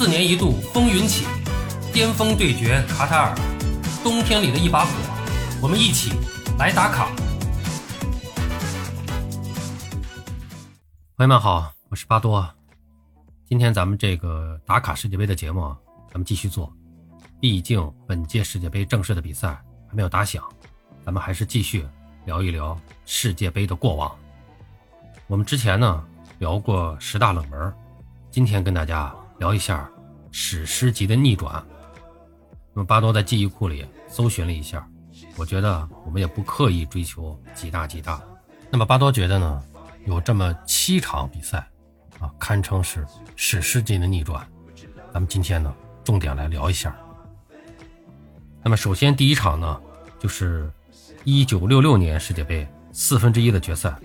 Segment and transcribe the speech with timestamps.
[0.00, 1.26] 四年一度风云起，
[1.92, 3.34] 巅峰对决卡塔尔，
[4.02, 4.90] 冬天里的一把火，
[5.60, 6.12] 我们一起
[6.58, 7.10] 来打卡。
[11.18, 12.48] 朋友们好，我是巴多。
[13.44, 15.60] 今天咱们这个打卡世界杯的节目，
[16.08, 16.72] 咱们继续做。
[17.38, 19.48] 毕竟本届世界杯正式的比赛
[19.86, 20.42] 还没有打响，
[21.04, 21.86] 咱们还是继续
[22.24, 24.10] 聊一聊世界杯的过往。
[25.26, 26.02] 我们之前呢
[26.38, 27.70] 聊过十大冷门，
[28.30, 29.90] 今天跟大家聊一下
[30.30, 31.64] 史诗级的逆转。
[32.74, 34.86] 那么巴多在记忆库里搜寻了一下，
[35.36, 38.22] 我觉得我们也不刻意追求几大几大。
[38.70, 39.62] 那么巴多觉得呢，
[40.04, 41.66] 有这么七场比赛
[42.20, 44.46] 啊，堪称是史诗级的逆转。
[45.12, 46.94] 咱们今天呢重点来聊一下。
[48.62, 49.80] 那么首先第一场呢，
[50.18, 50.70] 就是
[51.24, 53.98] 一九六六年世界杯四分之一的决赛。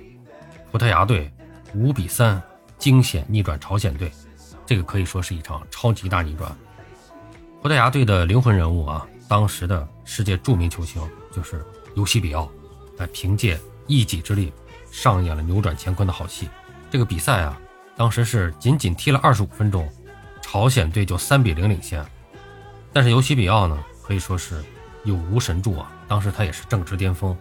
[0.71, 1.31] 葡萄牙队
[1.73, 2.41] 五比三
[2.77, 4.11] 惊险逆转朝鲜队，
[4.65, 6.51] 这个可以说是一场超级大逆转。
[7.61, 12.49] 葡萄牙队的灵魂人物啊，当时的世界著名球星就是尤西比奥，
[12.97, 14.51] 来凭借一己之力
[14.91, 16.49] 上演了扭转乾坤的好戏。
[16.91, 17.59] 这个比赛啊，
[17.95, 19.89] 当时是仅仅踢了二十五分钟，
[20.41, 22.05] 朝鲜队就三比零领先。
[22.93, 24.63] 但是尤西比奥呢，可以说是
[25.03, 27.35] 有无神助啊，当时他也是正值巅峰，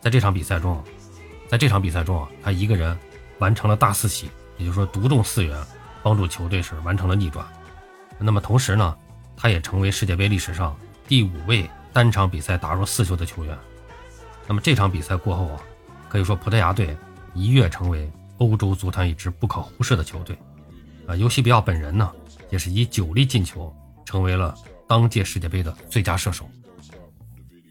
[0.00, 0.82] 在这场比赛中。
[1.48, 2.94] 在这场比赛中啊，他一个人
[3.38, 5.58] 完成了大四喜，也就是说独中四元，
[6.02, 7.46] 帮助球队是完成了逆转。
[8.18, 8.96] 那么同时呢，
[9.36, 13.56] 他也成为世界杯历史上第五位单场比赛打入四球的球员。
[14.46, 15.60] 那么这场比赛过后啊，
[16.08, 16.96] 可以说葡萄牙队
[17.34, 20.36] 一跃成为欧洲足坛一支不可忽视的球队。
[21.06, 22.10] 啊，尤西比奥本人呢，
[22.50, 24.54] 也是以九粒进球成为了
[24.86, 26.48] 当届世界杯的最佳射手。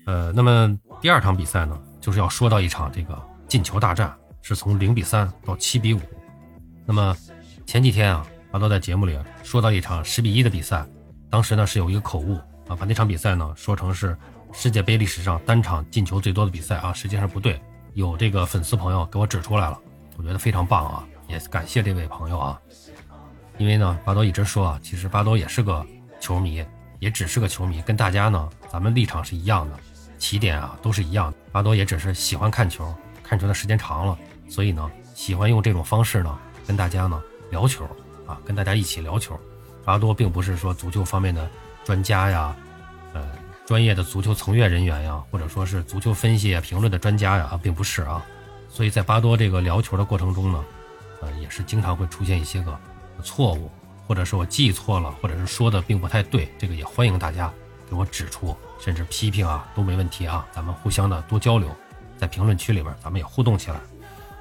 [0.05, 3.19] 呃，那么第二场比赛呢，就是要说到一场这个。
[3.47, 6.01] 进球大战是从零比三到七比五。
[6.85, 7.15] 那么
[7.67, 10.87] 前几天啊，阿多在节目里说到一场十比一的比赛，
[11.29, 14.17] 当时呢是有一个口误啊，把那场比赛呢说成是
[14.53, 17.61] 世界杯历史上单场进球最多的比赛啊，实际上不对。
[17.93, 19.77] 有这个粉丝朋友给我指出来了，
[20.15, 22.57] 我觉得非常棒啊，也感谢这位朋友啊。
[23.57, 25.85] 因为呢，巴多一直说啊，其实巴多也是个
[26.21, 26.65] 球迷，
[26.99, 29.77] 也只是个球迷，跟大家呢咱们立场是一样的，
[30.17, 31.37] 起点啊都是一样的。
[31.51, 32.95] 巴多也只是喜欢看球。
[33.21, 34.17] 看球的时间长了，
[34.47, 37.85] 所以呢，喜欢用这种方式呢，跟大家呢聊球
[38.25, 39.39] 啊，跟大家一起聊球。
[39.85, 41.49] 阿多并不是说足球方面的
[41.83, 42.55] 专家呀，
[43.13, 43.25] 呃，
[43.65, 48.23] 专业的足球从业人员呀，或者说是足球分析啊、评论的专家呀，并不是啊。
[48.69, 50.65] 所以在巴多这个聊球的过程中呢，
[51.21, 52.77] 呃，也是经常会出现一些个
[53.23, 53.71] 错误，
[54.07, 57.51] 或者是我记错了，或者是说的并不太对，这个也欢迎大家
[57.89, 61.73] 给我指出，甚至批评啊，都没问题啊，咱们互相的多交流。
[62.17, 63.79] 在评论区里边，咱们也互动起来。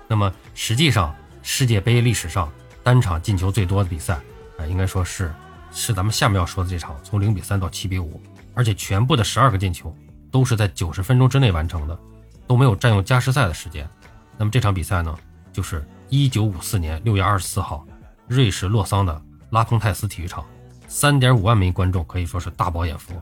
[0.08, 2.50] 那么，实际上世界杯历史上
[2.86, 4.14] 单场进球最多的比赛
[4.56, 5.34] 啊，应该说是
[5.72, 8.22] 是咱们下面要说的这场，从零比三到七比五，
[8.54, 9.92] 而且全部的十二个进球
[10.30, 11.98] 都是在九十分钟之内完成的，
[12.46, 13.90] 都没有占用加时赛的时间。
[14.38, 15.18] 那么这场比赛呢，
[15.52, 17.84] 就是一九五四年六月二十四号，
[18.28, 19.20] 瑞士洛桑的
[19.50, 20.46] 拉蓬泰斯体育场，
[20.86, 23.20] 三点五万名观众可以说是大饱眼福，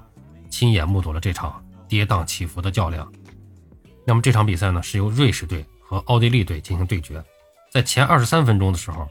[0.50, 3.10] 亲眼目睹了这场跌宕起伏的较量。
[4.04, 7.24] 那么这场比赛呢，是由瑞士队和奥地利队进行对决。
[7.72, 9.08] 在前二十三分钟的时候，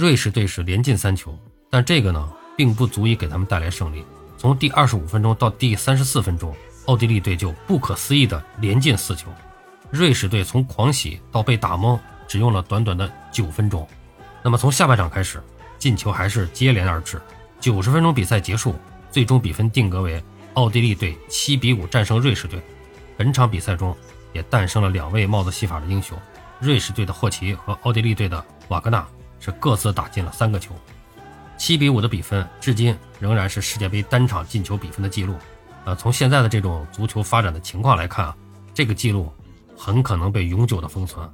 [0.00, 1.38] 瑞士队是连进三球，
[1.68, 4.02] 但这个呢，并不足以给他们带来胜利。
[4.38, 6.56] 从第二十五分钟到第三十四分钟，
[6.86, 9.28] 奥地利队就不可思议的连进四球。
[9.90, 13.86] 瑞士队从狂喜到被打懵，只用了短短的九分钟。
[14.42, 15.38] 那么从下半场开始，
[15.78, 17.20] 进球还是接连而至。
[17.60, 18.74] 九十分钟比赛结束，
[19.10, 20.24] 最终比分定格为
[20.54, 22.58] 奥地利队七比五战胜瑞士队。
[23.18, 23.94] 本场比赛中。
[24.32, 26.16] 也诞生了两位帽子戏法的英雄，
[26.60, 29.04] 瑞士队的霍奇和奥地利队的瓦格纳
[29.40, 30.74] 是各自打进了三个球，
[31.58, 35.34] 七比五的比分至今仍然是世界杯单场进球比分的记录。
[35.86, 38.36] 呃，从现在的这种足球发展的情况来看啊，
[38.74, 39.32] 这个记录
[39.76, 41.28] 很可能被永久的封存。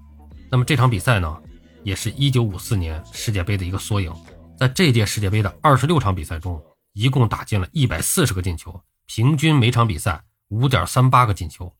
[0.49, 1.37] 那么这场比赛呢，
[1.83, 4.15] 也是一九五四年世界杯的一个缩影。
[4.56, 6.62] 在这届世界杯的二十六场比赛中，
[6.93, 11.75] 一共打进了一百四十个进球，平均每场比赛五点三八个进球。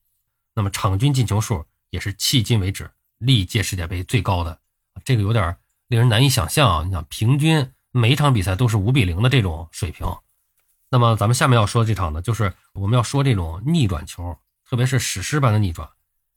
[0.55, 4.59] 那么场均进球数也是迄今为止历届世界杯最高的，
[5.05, 5.57] 这个有点
[5.89, 6.85] 令人难以想象啊！
[6.85, 10.07] 你想，平均每一场比赛都是五比零的这种水平。
[10.89, 15.89] 那么咱们下面要说这场呢，就是我们要说这种逆转球，特别是史诗般的逆转，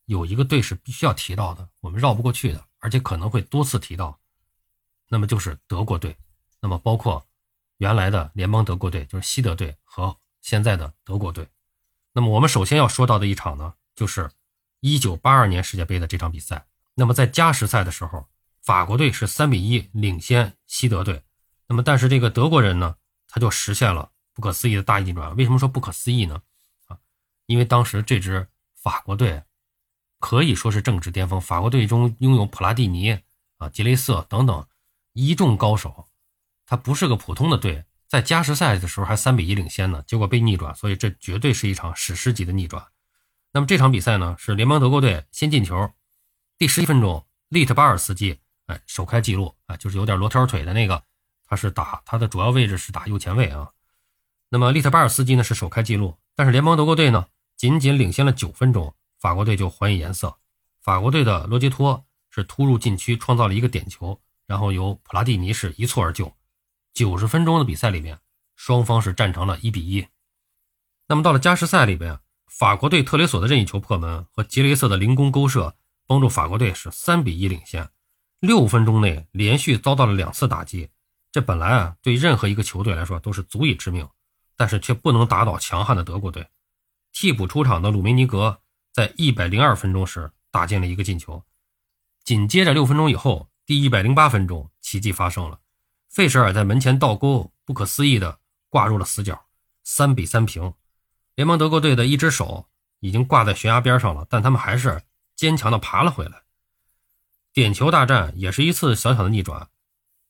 [0.05, 4.19] 有一个队是必须要提到的，我们绕不过去的，而且可能会多次提到。
[5.09, 6.15] 那么就是德国队，
[6.61, 7.25] 那么包括
[7.77, 11.47] 原来的联邦德国队，就是西德队和现在的德国队。
[12.13, 13.73] 那么我们首先要说到的一场呢。
[13.95, 14.31] 就是
[14.79, 16.65] 一九八二年世界杯的这场比赛。
[16.95, 18.25] 那么在加时赛的时候，
[18.69, 21.23] 法国队是三比一领先西德队。
[21.65, 25.35] 那么但是这个德国人呢，他就实现了不可思议的大逆转。
[25.35, 26.39] 为什么说不可思议呢？
[26.85, 26.99] 啊，
[27.47, 29.41] 因为当时这支法国队
[30.19, 33.19] 可以说是政治巅峰，法国队中拥有普拉蒂尼
[33.57, 34.67] 啊、吉雷瑟等等
[35.13, 36.07] 一众高手，
[36.67, 37.85] 他不是个普通的队。
[38.07, 42.85] 在加时赛的时候还三比一领先呢，结果被逆转，所以这绝对是一场史诗级的逆转。
[43.51, 45.91] 那么这场比赛呢，是联邦德国队先进球，
[46.59, 48.39] 第十一分钟，利特巴尔斯基
[48.69, 51.03] 哎首开纪录啊，就是有点罗条腿的那个，
[51.47, 53.71] 他是打他的主要位置是打右前卫啊。
[54.49, 57.25] 那么利特巴尔斯基呢是首开纪录，但是联邦德国队呢
[57.55, 60.37] 仅仅领先了九分钟，法国队就还以颜色。
[60.81, 66.31] 法国队的罗杰托是突入禁区创造了一个点球，然后由普拉蒂尼是一蹴而就。
[66.93, 68.19] 九十分钟的比赛里面，
[68.55, 70.07] 双方是战成了一比一。
[71.07, 75.75] 那么到了加时赛里边，法国队特雷索的任意球破门和杰雷瑟的凌空勾射，
[76.05, 77.89] 帮助法国队是三比一领先。
[78.39, 80.89] 六分钟内连续遭到了两次打击，
[81.31, 84.07] 这本来啊对任何一个球队来说都是足以致命，
[84.55, 86.47] 但是却不能打倒强悍的德国队。
[87.11, 88.61] 替补出场的鲁梅尼格
[88.93, 91.43] 在一百零二分钟时打进了一个进球，
[92.23, 95.59] 紧接着六分钟以后，第一百零八分钟，奇迹发生了。
[96.07, 98.39] 费舍尔在门前倒钩，不可思议的
[98.69, 99.47] 挂入了死角，
[99.83, 100.73] 三比三平。
[101.35, 102.67] 联盟德国队的一只手
[102.99, 105.01] 已经挂在悬崖边上了，但他们还是
[105.35, 106.43] 坚强的爬了回来。
[107.53, 109.69] 点球大战也是一次小小的逆转。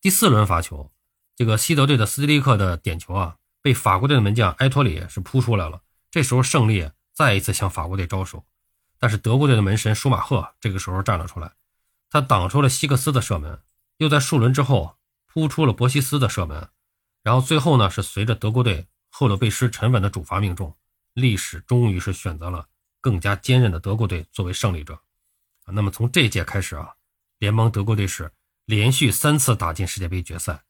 [0.00, 0.90] 第四轮罚球，
[1.36, 5.82] 这个西德队的斯蒂利克的点球啊，被法国队的门将埃托里是扑出来了。
[6.10, 8.44] 这时候胜利再一次向法国队招手，
[8.98, 11.52] 但是德国队的门神舒马赫这个时候站了出来，
[12.08, 13.60] 他挡出了希克斯的射门，
[13.98, 14.96] 又在数轮之后。
[15.32, 16.70] 扑出了博西斯的射门，
[17.22, 20.76] 然后最后呢是随着德国队赫鲁贝施沉稳的主罚命中，
[21.14, 22.66] 历史终于是选择了
[23.00, 24.98] 更加坚韧的德国队作为胜利者。
[25.66, 26.96] 那么从这届开始啊，
[27.40, 28.30] 联邦德国队是
[28.64, 30.62] 连续三次打进世界杯决赛，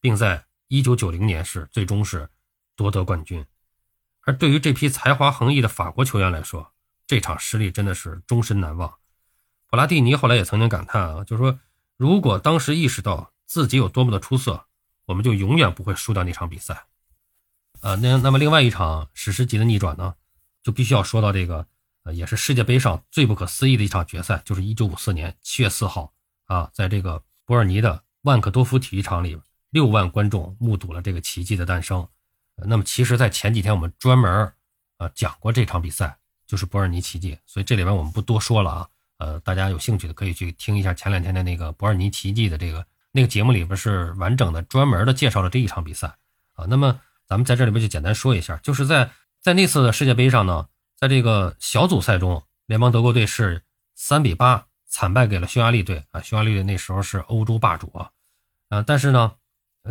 [0.00, 2.30] 并在1990年是最终是
[2.76, 3.44] 夺得冠军。
[4.20, 6.72] 而对于这批才华横溢的法国球员来说，
[7.08, 8.94] 这场失利真的是终身难忘。
[9.66, 11.58] 普拉蒂尼后来也曾经感叹啊，就是说
[11.96, 13.32] 如果当时意识到。
[13.48, 14.66] 自己有多么的出色，
[15.06, 16.84] 我们就永远不会输掉那场比赛。
[17.80, 20.16] 呃，那那么另外一场史诗级的逆转呢，
[20.62, 21.66] 就必须要说到这个，
[22.02, 26.12] 呃，也是世界杯上最不可思议的一场决赛，就是1954年7月4号
[26.48, 29.40] 啊，在这个伯尔尼的万克多夫体育场里，
[29.70, 32.08] 六万观众目睹了这个奇迹的诞生。
[32.66, 34.52] 那么其实，在前几天我们专门
[34.98, 36.18] 呃讲过这场比赛，
[36.48, 38.88] 就是伯尔尼奇迹，所以这里边我们不多说了啊。
[39.18, 42.84] 呃，大家有兴趣的可以去听一下前两天的那个伯尔尼奇迹的这个。
[43.10, 46.14] 那个节目里边是完整的、专门的介绍了这一场比赛
[46.52, 46.66] 啊。
[46.68, 49.10] 那么咱们在这里边就简单说一下，就是在
[49.40, 53.62] 在那次的世界杯上呢，在这个小组赛中，联邦德国队是
[53.94, 56.20] 三比八惨败给了匈牙利队啊。
[56.20, 58.10] 匈牙利队那时候是欧洲霸主啊，
[58.70, 59.34] 啊，但是呢，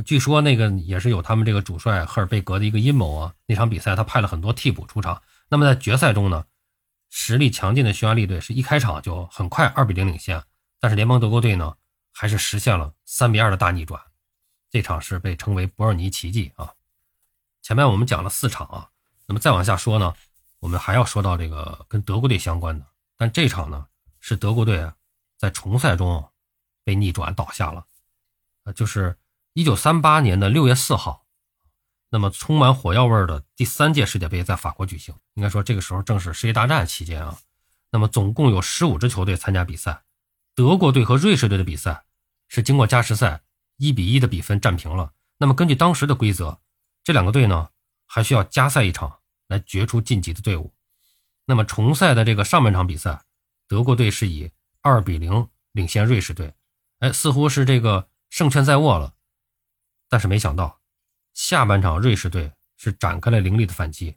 [0.06, 3.34] 据说那个也是有他们这个主帅赫尔贝格的一个阴谋啊。
[3.46, 5.22] 那场比赛他派了很多替补出场。
[5.48, 6.46] 那么在决赛中呢，
[7.10, 10.44] 实力强劲的匈牙利队是一开场就很快二比零领先，
[10.80, 11.76] 但是联邦德国队呢？
[12.20, 14.02] 还是实现了三比二的大逆转，
[14.72, 16.74] 这场是被称为博尔尼奇迹啊。
[17.62, 18.90] 前面我们讲了四场啊，
[19.28, 20.12] 那么再往下说呢，
[20.58, 22.84] 我们还要说到这个跟德国队相关的，
[23.18, 23.86] 但这场呢
[24.30, 24.94] 是德国队啊
[25.38, 26.30] 在重赛中
[26.84, 27.86] 被逆转倒下了，
[28.66, 29.18] 呃，就是
[29.54, 31.26] 一九三八年的六月四号，
[32.10, 37.38] 那么充满火药味的第三届世界杯在法国举行，应该说这个时候正是世界大战期间啊，
[37.90, 40.04] 那么总共有十五支球队参加比赛，
[40.54, 42.04] 德国队和瑞士队的比赛。
[42.50, 43.42] 是经过加时赛
[43.76, 45.12] 一比一的比分战平了。
[45.38, 46.60] 那么根据当时的规则，
[47.04, 47.70] 这两个队呢
[48.06, 50.74] 还需要加赛一场来决出晋级的队伍。
[51.46, 53.26] 那么重赛的这个上半场比赛，
[53.68, 56.54] 德国队是以二比零领先瑞士队，
[57.00, 59.14] 哎，似乎是这个胜券在握了。
[60.10, 60.80] 但是没想到，
[61.34, 64.16] 下半场瑞士队是展开了凌厉的反击，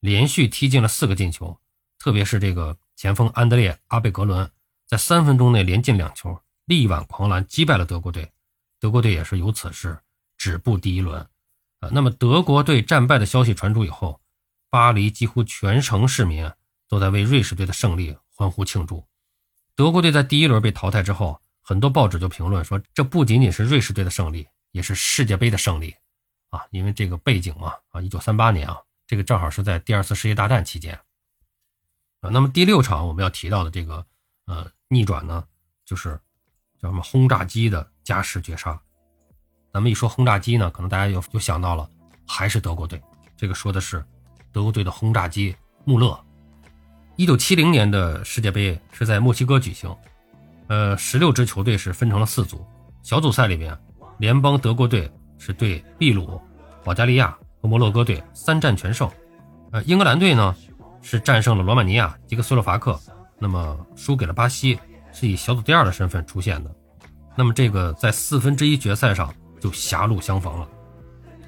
[0.00, 1.58] 连续踢进了四个进球，
[1.98, 4.50] 特别是这个前锋安德烈阿贝格伦
[4.86, 6.40] 在三分钟内连进两球。
[6.66, 8.30] 力挽狂澜，击败了德国队，
[8.78, 9.98] 德国队也是由此是
[10.38, 11.20] 止步第一轮。
[11.80, 14.20] 啊，那么德国队战败的消息传出以后，
[14.68, 16.48] 巴黎几乎全城市民
[16.86, 19.04] 都在为瑞士队的胜利欢呼庆祝。
[19.76, 25.94] 德国队在第一轮被淘汰之后，很多报纸就评论说，这不仅仅是瑞士队的胜利，也是世界杯的胜利。
[26.48, 30.98] 啊，因为这个背景嘛，啊，一九三八年啊，这个正好是在第二次世界大战期间。
[32.22, 34.06] 啊，那么第六场我们要提到的这个
[34.46, 35.46] 呃逆转呢，
[35.84, 36.18] 就是。
[36.80, 38.80] 叫什么轰炸机的加时绝杀？
[39.70, 41.86] 咱们一说轰炸机呢，可能大家又又想到了，
[42.26, 42.98] 还是德国队。
[43.36, 44.02] 这个说的是
[44.50, 45.54] 德国队的轰炸机
[45.84, 46.18] 穆勒。
[47.20, 49.94] 一九七零年的世界杯是在墨西哥举行，
[50.68, 52.64] 呃，十六支球队是分成了四组。
[53.02, 53.76] 小组赛里面，
[54.16, 56.40] 联邦德国队是对秘鲁，
[56.82, 59.06] 保加利亚和摩洛哥队三战全胜。
[59.70, 60.56] 呃，英格兰队呢
[61.02, 62.98] 是战胜了罗马尼亚、捷克斯洛伐克，
[63.38, 64.80] 那么输给了巴西，
[65.12, 66.74] 是以小组第二的身份出现的。
[67.36, 70.66] 那么这个在四分之一决赛上就狭路相逢了，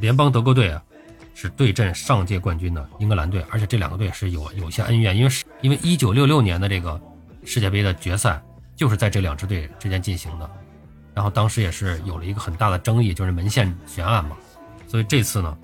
[0.01, 0.85] 联邦德国队啊
[1.35, 7.01] 是对阵上届冠军的英格兰队，而且这两个队是有有些恩怨，因为是因为一九六六年的这个
[7.45, 8.43] 世界杯的决赛
[8.77, 10.51] 就是在这两支队之间进行的，
[11.15, 14.37] 然后当时也是有了一个很大的争议，就是门线悬案嘛，
[14.87, 15.57] 所以这次呢，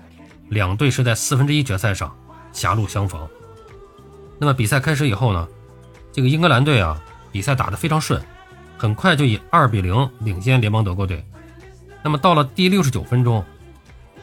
[0.49, 2.15] 两队是在四分之一决赛上
[2.51, 3.27] 狭路相逢。
[4.39, 5.47] 那么比赛开始以后呢，
[6.11, 8.21] 这个英格兰队啊比赛打得非常顺。
[8.77, 11.21] 很快就以二比零领先联邦德国队。
[12.01, 13.43] 那么到了第六十九分钟，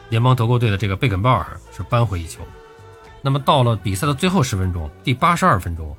[0.09, 2.41] 联邦德国队的这个贝肯鲍尔是扳回一球。
[3.21, 5.95] 那么到了比赛的最后十分钟，第八十二分钟，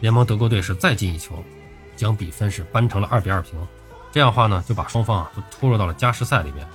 [0.00, 1.42] 联邦德国队是再进一球，
[1.96, 3.52] 将比分是扳成了二比二平。
[4.12, 6.66] 这样的话呢，就把双方啊都拖入到了加时赛里面。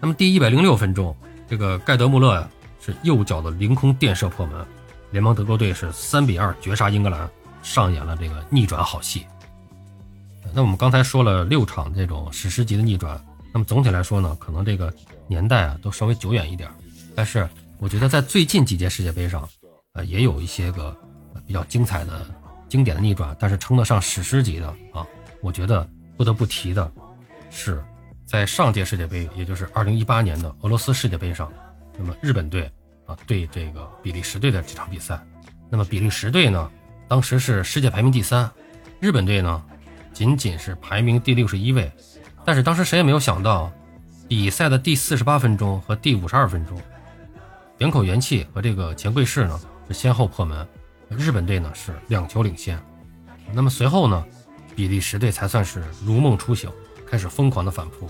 [0.00, 1.16] 那么第一百零六分钟，
[1.48, 2.48] 这个盖德穆勒呀
[2.80, 4.64] 是右脚的凌空垫射破门，
[5.10, 7.28] 联邦德国队是三比二绝杀英格兰，
[7.62, 9.24] 上演了这个逆转好戏。
[10.54, 13.20] 那我们刚才说了六场这种史诗级的逆转，
[13.56, 14.92] 那么总体来说呢，可能这个
[15.26, 16.68] 年代啊都稍微久远一点，
[17.14, 17.48] 但是
[17.78, 19.48] 我觉得在最近几届世界杯上，
[19.94, 20.94] 呃，也有一些个
[21.46, 22.26] 比较精彩的、
[22.68, 25.06] 经典的逆转，但是称得上史诗级的啊，
[25.40, 26.92] 我觉得不得不提的
[27.50, 27.82] 是，
[28.26, 31.50] 在上届世界杯，也就是二零一八年的俄罗斯世界杯上，
[31.96, 32.70] 那么日本队
[33.06, 35.18] 啊对这个比利时队的这场比赛，
[35.70, 36.70] 那么比利时队呢，
[37.08, 38.52] 当时是世界排名第三，
[39.00, 39.64] 日本队呢。
[40.12, 41.92] 仅仅是排名第六十一位，
[42.46, 43.72] 但是当时谁也没有想到，
[44.28, 46.80] 比赛的第四十八分钟和第五十二分钟，
[47.78, 50.64] 远口元气和这个钱贵士呢是先后破门，
[51.10, 52.80] 日本队呢是两球领先。
[53.52, 54.24] 那么随后呢，
[54.76, 56.70] 比利时队才算是如梦初醒，
[57.04, 58.08] 开始疯狂的反扑，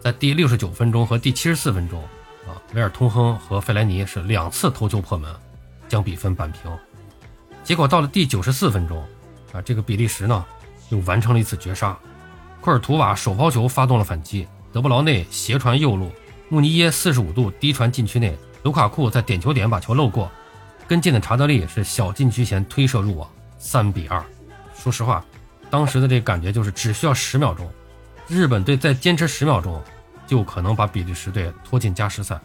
[0.00, 2.00] 在第六十九分钟和第七十四分钟，
[2.46, 5.34] 啊，维尔通亨和费莱尼是两次头球破门，
[5.88, 6.70] 将比分扳平。
[7.64, 9.04] 结果到了第九十四分钟，
[9.52, 10.44] 啊，这个比利时呢。
[10.90, 11.98] 又完成了一次绝杀，
[12.66, 16.10] 库尔图瓦手抛球发动了反击，德布劳内斜传右路，
[16.48, 20.28] 穆尼耶四十五度低传禁区内，卢卡库在点球点把球漏过，
[20.84, 24.20] 跟进的查德利是小禁区前推射入网，三比二。
[24.76, 25.24] 说实话，
[25.70, 27.70] 当时的这感觉就是只需要十秒钟，
[28.26, 29.80] 日本队再坚持十秒钟，
[30.26, 32.36] 就可能把比利时队拖进加时赛。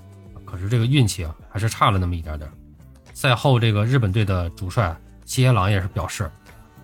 [0.46, 2.48] 可是这个运气啊，还是差了那么一点点。
[3.12, 6.30] 赛后，这个日本队的主帅西野朗也是表示，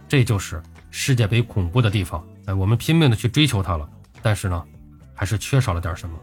[0.10, 0.60] 这就是。
[0.89, 3.89] 世界杯恐怖的地方，哎，我们拼命的去追求它了，
[4.22, 4.63] 但是呢，
[5.13, 6.17] 还是缺少了点什么。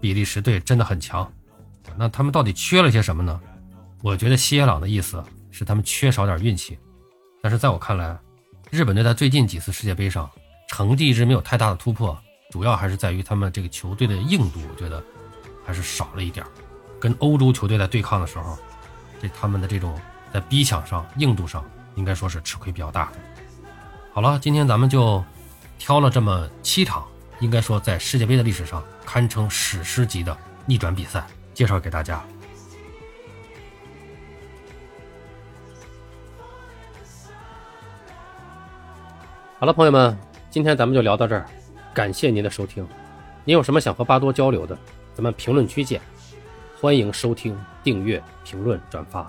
[0.00, 1.30] 比利时队真的很强，
[1.96, 3.40] 那他们到底缺了些什么呢？
[4.02, 6.78] 我觉得西耶朗的意思是他们缺少点运气，
[7.42, 8.18] 但是在我看来，
[8.70, 10.30] 日本队在最近几次世界杯上
[10.68, 12.16] 成绩一直没有太大的突破，
[12.50, 15.02] 主要还是在于他们这个球队的硬度，我觉得
[15.64, 16.44] 还是少了一点。
[17.00, 18.58] 跟欧洲球队在对抗的时候，
[19.22, 19.98] 这他们的这种
[20.32, 23.18] 在逼抢上硬度上，应该说是吃亏比较大的。
[24.14, 25.24] 好了，今天咱们就
[25.76, 27.04] 挑了这么七场，
[27.40, 32.24] 应该说在世界杯的历史上堪称史诗级的逆转比赛，介绍给大家。
[39.58, 40.16] 好了，朋友们，
[40.48, 41.44] 今天咱们就聊到这儿，
[41.92, 42.86] 感谢您的收听。
[43.44, 44.78] 您有什么想和巴多交流的，
[45.12, 46.00] 咱们评论区见。
[46.80, 49.28] 欢迎收听、订阅、评论、转发，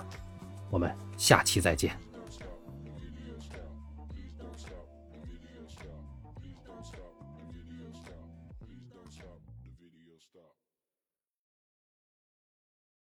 [0.70, 2.05] 我们下期再见。